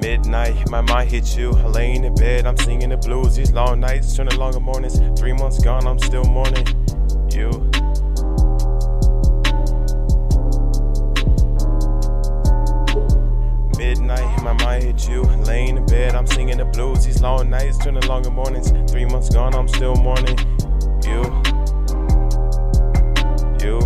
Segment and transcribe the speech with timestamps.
[0.00, 1.50] Midnight, my mind hits you.
[1.50, 3.34] Laying in bed, I'm singing the blues.
[3.34, 5.00] These long nights turn to longer mornings.
[5.18, 6.77] Three months gone, I'm still mourning
[14.78, 15.22] My you.
[15.22, 17.04] Laying in bed, I'm singing the blues.
[17.04, 18.70] These long nights turn to longer mornings.
[18.90, 20.38] Three months gone, I'm still mourning
[21.02, 21.22] you.
[23.60, 23.78] You.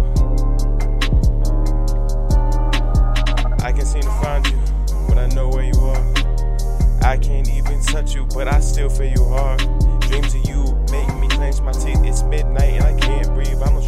[3.64, 4.60] I can't seem to find you,
[5.08, 6.04] but I know where you are.
[7.02, 9.60] I can't even touch you, but I still feel you hard.
[10.00, 12.04] Dreams of you make me clench my teeth.
[12.04, 13.62] It's midnight and I can't breathe.
[13.62, 13.81] I'm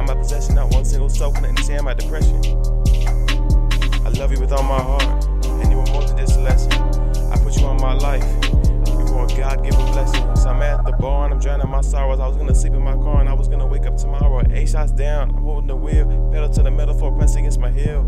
[0.00, 0.54] not my possession.
[0.54, 2.36] Not one single soul, to say my depression.
[4.04, 6.72] I love you with all my heart, and you were more than just a lesson.
[7.30, 8.24] I put you on my life.
[8.86, 10.36] You were a God given blessing.
[10.36, 12.20] So I'm at the bar and I'm drowning my sorrows.
[12.20, 14.42] I was gonna sleep in my car and I was gonna wake up tomorrow.
[14.52, 16.06] Eight shots down, I'm holding the wheel.
[16.32, 18.00] Pedal to the metal for press against my heel.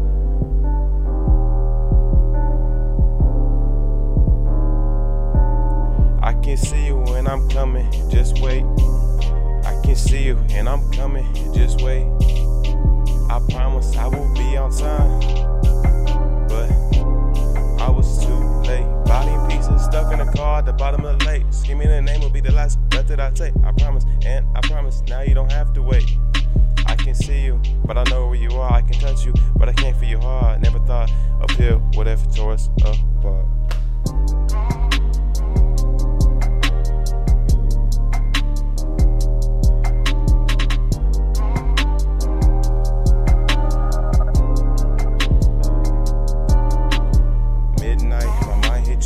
[6.23, 8.65] I can see you when I'm coming, just wait.
[9.83, 12.05] I can see you and I'm coming, just wait.
[13.29, 15.19] I promise I will be on time.
[16.47, 16.71] But
[17.83, 18.87] I was too late.
[19.07, 21.43] Body pieces, stuck in the car at the bottom of the lake.
[21.51, 23.55] Screaming the name will be the last breath that I take.
[23.65, 26.17] I promise, and I promise, now you don't have to wait.
[26.87, 28.73] I can see you, but I know where you are.
[28.73, 30.61] I can touch you, but I can't feel your heart.
[30.61, 31.11] Never thought
[31.41, 32.69] uphill, whatever tore us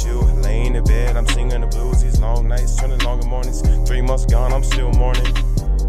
[0.05, 0.21] you.
[0.43, 2.03] Laying in bed, I'm singing the blues.
[2.03, 3.63] These long nights turning longer mornings.
[3.89, 5.27] Three months gone, I'm still mourning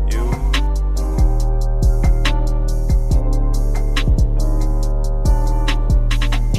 [0.07, 0.25] you.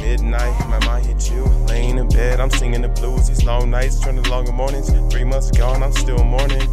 [0.01, 1.43] Midnight, my mind hit you.
[1.67, 3.27] Laying in bed, I'm singing the blues.
[3.27, 4.89] These long nights turning longer mornings.
[5.11, 6.67] Three months gone, I'm still mourning